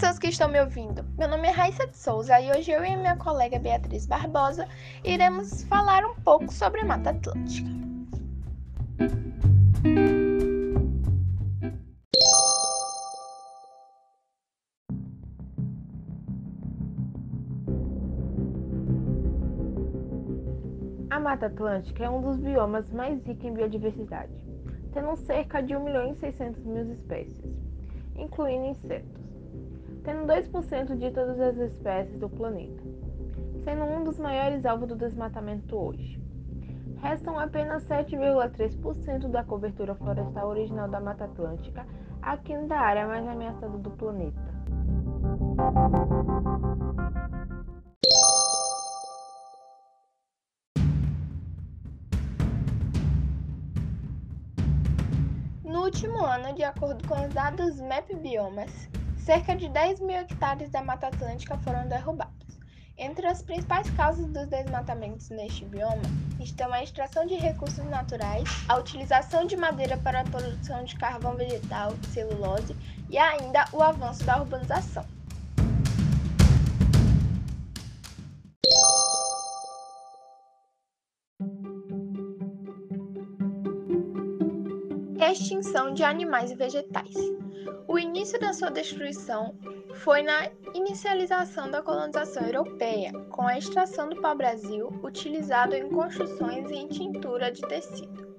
pessoas 0.00 0.18
que 0.18 0.28
estão 0.28 0.48
me 0.48 0.58
ouvindo. 0.58 1.04
Meu 1.18 1.28
nome 1.28 1.46
é 1.46 1.50
Raíssa 1.50 1.86
de 1.86 1.94
Souza 1.94 2.40
e 2.40 2.50
hoje 2.50 2.70
eu 2.70 2.82
e 2.82 2.96
minha 2.96 3.16
colega 3.16 3.58
Beatriz 3.58 4.06
Barbosa 4.06 4.66
iremos 5.04 5.62
falar 5.64 6.02
um 6.06 6.14
pouco 6.22 6.50
sobre 6.50 6.80
a 6.80 6.86
Mata 6.86 7.10
Atlântica. 7.10 7.68
A 21.10 21.20
Mata 21.20 21.44
Atlântica 21.44 22.04
é 22.04 22.08
um 22.08 22.22
dos 22.22 22.38
biomas 22.38 22.90
mais 22.90 23.22
ricos 23.26 23.44
em 23.44 23.52
biodiversidade, 23.52 24.32
tendo 24.94 25.14
cerca 25.16 25.60
de 25.60 25.76
1 25.76 25.84
milhão 25.84 26.10
e 26.10 26.14
600 26.14 26.64
mil 26.64 26.90
espécies, 26.90 27.44
incluindo 28.16 28.64
insetos, 28.64 29.19
tendo 30.02 30.26
2% 30.26 30.96
de 30.96 31.10
todas 31.10 31.40
as 31.40 31.56
espécies 31.56 32.18
do 32.18 32.28
planeta, 32.28 32.82
sendo 33.64 33.84
um 33.84 34.04
dos 34.04 34.18
maiores 34.18 34.64
alvos 34.64 34.88
do 34.88 34.96
desmatamento 34.96 35.76
hoje. 35.76 36.20
Restam 37.02 37.38
apenas 37.38 37.84
7,3% 37.86 39.28
da 39.28 39.42
cobertura 39.42 39.94
florestal 39.94 40.48
original 40.48 40.88
da 40.88 41.00
Mata 41.00 41.24
Atlântica 41.24 41.86
aqui 42.20 42.56
da 42.66 42.78
área 42.78 43.06
mais 43.06 43.26
ameaçada 43.26 43.78
do 43.78 43.90
planeta. 43.90 44.50
No 55.64 55.84
último 55.84 56.22
ano, 56.24 56.54
de 56.54 56.64
acordo 56.64 57.06
com 57.08 57.14
os 57.14 57.32
dados 57.32 57.80
MAP 57.80 58.14
Biomas, 58.16 58.90
cerca 59.20 59.54
de 59.54 59.68
10 59.68 60.00
mil 60.00 60.16
hectares 60.16 60.70
da 60.70 60.82
Mata 60.82 61.08
Atlântica 61.08 61.56
foram 61.58 61.86
derrubados. 61.88 62.34
Entre 62.96 63.26
as 63.26 63.40
principais 63.42 63.88
causas 63.90 64.26
dos 64.26 64.46
desmatamentos 64.48 65.30
neste 65.30 65.64
bioma 65.64 66.02
estão 66.38 66.72
a 66.72 66.82
extração 66.82 67.24
de 67.26 67.34
recursos 67.34 67.84
naturais, 67.86 68.48
a 68.68 68.76
utilização 68.76 69.46
de 69.46 69.56
madeira 69.56 69.96
para 69.96 70.20
a 70.20 70.24
produção 70.24 70.84
de 70.84 70.96
carvão 70.96 71.34
vegetal, 71.34 71.92
celulose 72.12 72.76
e 73.08 73.16
ainda 73.16 73.64
o 73.72 73.82
avanço 73.82 74.24
da 74.24 74.40
urbanização. 74.40 75.06
Extinção 85.18 85.94
de 85.94 86.02
animais 86.02 86.50
e 86.50 86.56
vegetais. 86.56 87.39
O 87.90 87.98
início 87.98 88.38
da 88.38 88.52
sua 88.52 88.70
destruição 88.70 89.52
foi 90.04 90.22
na 90.22 90.48
inicialização 90.74 91.68
da 91.68 91.82
colonização 91.82 92.44
europeia, 92.44 93.12
com 93.30 93.42
a 93.42 93.58
extração 93.58 94.08
do 94.08 94.20
pau-brasil 94.20 94.86
utilizado 95.02 95.74
em 95.74 95.88
construções 95.88 96.70
e 96.70 96.74
em 96.76 96.86
tintura 96.86 97.50
de 97.50 97.60
tecido. 97.62 98.30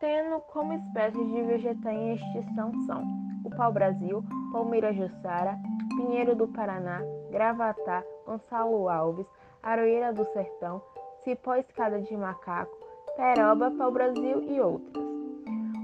Tendo 0.00 0.40
como 0.50 0.72
espécies 0.72 1.30
de 1.30 1.42
vegetais 1.42 1.94
em 1.94 2.14
extinção 2.14 2.72
são 2.86 3.04
o 3.44 3.50
pau-brasil, 3.50 4.24
palmeira 4.50 4.94
jussara, 4.94 5.58
pinheiro 5.98 6.34
do 6.34 6.48
Paraná, 6.48 7.02
gravatá, 7.34 8.04
Gonçalo 8.24 8.88
Alves, 8.88 9.26
aroeira 9.60 10.12
do 10.12 10.24
sertão, 10.26 10.80
cipó 11.24 11.56
escada 11.56 12.00
de 12.00 12.16
macaco, 12.16 12.78
peroba, 13.16 13.72
pau-brasil 13.72 14.40
e 14.42 14.60
outras. 14.60 15.04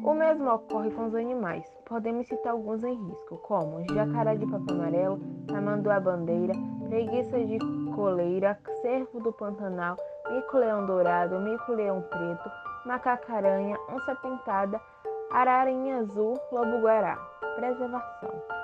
O 0.05 0.15
mesmo 0.15 0.49
ocorre 0.49 0.91
com 0.93 1.07
os 1.07 1.15
animais. 1.15 1.67
Podemos 1.87 2.27
citar 2.29 2.53
alguns 2.53 2.85
em 2.85 2.95
risco, 2.95 3.37
como 3.39 3.85
jacaré 3.93 4.37
de 4.37 4.47
papo 4.47 4.73
amarelo, 4.73 5.19
tamanduá 5.49 5.99
bandeira, 5.99 6.55
preguiça 6.89 7.45
de 7.45 7.59
coleira, 7.97 8.57
cervo 8.81 9.21
do 9.21 9.33
Pantanal, 9.33 9.97
mico-leão 10.31 10.87
dourado, 10.87 11.41
mico-leão 11.41 12.01
preto, 12.03 12.51
macacaranha, 12.87 13.77
onça 13.93 14.15
pintada, 14.15 14.81
ararinha 15.33 15.99
azul, 15.99 16.35
lobo-guará. 16.53 17.17
Preservação. 17.57 18.60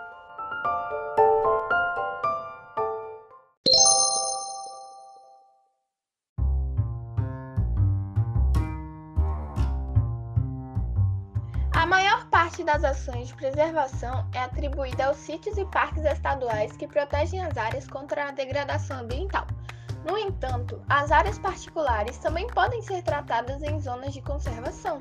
A 11.87 11.89
maior 11.89 12.27
parte 12.31 12.65
das 12.65 12.83
ações 12.83 13.29
de 13.29 13.35
preservação 13.35 14.29
é 14.35 14.41
atribuída 14.41 15.07
aos 15.07 15.19
sítios 15.19 15.57
e 15.57 15.65
parques 15.67 16.05
estaduais 16.05 16.77
que 16.77 16.89
protegem 16.89 17.45
as 17.45 17.57
áreas 17.57 17.87
contra 17.87 18.27
a 18.27 18.33
degradação 18.33 19.03
ambiental. 19.03 19.47
No 20.05 20.19
entanto, 20.19 20.83
as 20.89 21.13
áreas 21.13 21.39
particulares 21.39 22.19
também 22.19 22.49
podem 22.49 22.83
ser 22.83 23.05
tratadas 23.05 23.63
em 23.63 23.81
zonas 23.81 24.13
de 24.13 24.21
conservação. 24.21 25.01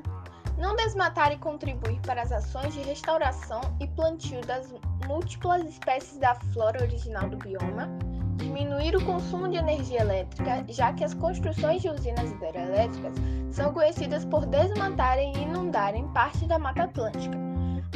Não 0.56 0.76
desmatar 0.76 1.32
e 1.32 1.38
contribuir 1.38 2.00
para 2.02 2.22
as 2.22 2.30
ações 2.30 2.72
de 2.72 2.82
restauração 2.82 3.60
e 3.80 3.88
plantio 3.88 4.40
das 4.42 4.72
múltiplas 5.08 5.64
espécies 5.64 6.18
da 6.18 6.36
flora 6.36 6.84
original 6.84 7.28
do 7.28 7.36
bioma, 7.36 7.88
diminuir 8.36 8.94
o 8.96 9.04
consumo 9.04 9.48
de 9.48 9.56
energia 9.56 10.00
elétrica, 10.00 10.64
já 10.68 10.92
que 10.92 11.04
as 11.04 11.14
construções 11.14 11.82
de 11.82 11.88
usinas 11.88 12.30
hidrelétricas 12.30 13.14
são 13.50 13.72
conhecidas 13.72 14.24
por 14.24 14.46
desmatarem 14.46 15.32
e 15.36 15.42
inundarem 15.42 16.06
parte 16.08 16.46
da 16.46 16.58
Mata 16.58 16.84
Atlântica. 16.84 17.36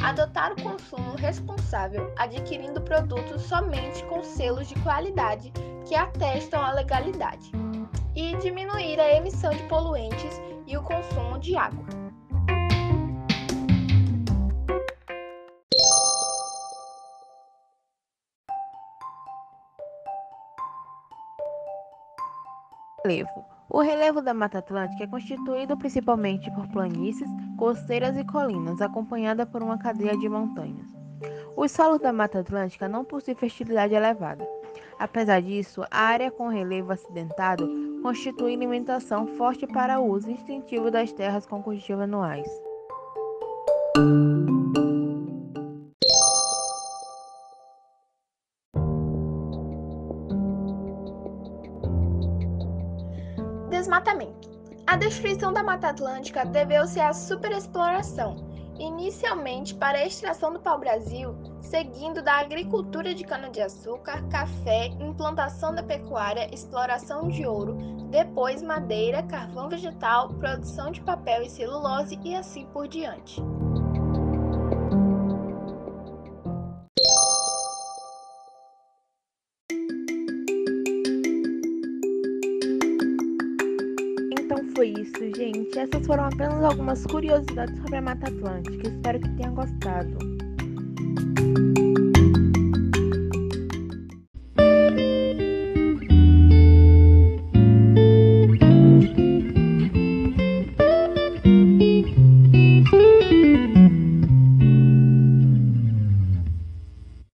Adotar 0.01 0.53
o 0.53 0.61
consumo 0.61 1.15
responsável, 1.15 2.11
adquirindo 2.17 2.81
produtos 2.81 3.43
somente 3.43 4.03
com 4.05 4.23
selos 4.23 4.67
de 4.67 4.75
qualidade 4.81 5.51
que 5.85 5.93
atestam 5.93 6.61
a 6.61 6.71
legalidade. 6.71 7.51
E 8.15 8.35
diminuir 8.37 8.99
a 8.99 9.15
emissão 9.15 9.51
de 9.51 9.63
poluentes 9.63 10.41
e 10.65 10.75
o 10.75 10.81
consumo 10.81 11.37
de 11.39 11.55
água. 11.55 12.00
Relevo. 23.03 23.45
O 23.69 23.79
relevo 23.79 24.21
da 24.21 24.33
Mata 24.33 24.59
Atlântica 24.59 25.05
é 25.05 25.07
constituído 25.07 25.77
principalmente 25.77 26.51
por 26.51 26.67
planícies, 26.67 27.29
costeiras 27.57 28.17
e 28.17 28.23
colinas, 28.23 28.81
acompanhada 28.81 29.45
por 29.45 29.63
uma 29.63 29.77
cadeia 29.77 30.17
de 30.17 30.27
montanhas. 30.27 30.87
Os 31.55 31.71
solos 31.71 31.99
da 31.99 32.11
Mata 32.11 32.39
Atlântica 32.39 32.87
não 32.87 33.05
possuem 33.05 33.35
fertilidade 33.35 33.93
elevada. 33.93 34.47
Apesar 34.99 35.41
disso, 35.41 35.83
a 35.89 35.99
área 35.99 36.29
com 36.29 36.47
relevo 36.47 36.91
acidentado 36.91 37.67
constitui 38.03 38.53
alimentação 38.53 39.25
forte 39.25 39.65
para 39.65 39.99
o 39.99 40.07
uso 40.07 40.29
instintivo 40.29 40.91
das 40.91 41.11
terras 41.11 41.45
com 41.45 41.61
cultivos 41.63 42.03
anuais. 42.03 42.47
Desmatamento. 53.91 54.49
A 54.87 54.95
destruição 54.95 55.51
da 55.51 55.61
Mata 55.61 55.89
Atlântica 55.89 56.45
deveu-se 56.45 56.97
à 57.01 57.11
superexploração, 57.11 58.37
inicialmente 58.79 59.75
para 59.75 59.97
a 59.97 60.07
extração 60.07 60.53
do 60.53 60.61
pau-brasil, 60.61 61.35
seguindo 61.59 62.21
da 62.21 62.35
agricultura 62.35 63.13
de 63.13 63.25
cana-de-açúcar, 63.25 64.25
café, 64.29 64.85
implantação 64.97 65.75
da 65.75 65.83
pecuária, 65.83 66.49
exploração 66.53 67.27
de 67.27 67.45
ouro, 67.45 67.75
depois 68.09 68.61
madeira, 68.61 69.23
carvão 69.23 69.67
vegetal, 69.67 70.29
produção 70.35 70.89
de 70.89 71.01
papel 71.01 71.41
e 71.41 71.49
celulose 71.49 72.17
e 72.23 72.33
assim 72.33 72.65
por 72.67 72.87
diante. 72.87 73.41
foi 84.81 84.93
isso, 84.99 85.35
gente. 85.37 85.77
Essas 85.77 86.07
foram 86.07 86.25
apenas 86.25 86.63
algumas 86.63 87.05
curiosidades 87.05 87.77
sobre 87.77 87.97
a 87.97 88.01
Mata 88.01 88.27
Atlântica. 88.27 88.87
Espero 88.89 89.19
que 89.19 89.29
tenham 89.35 89.53
gostado. 89.53 90.17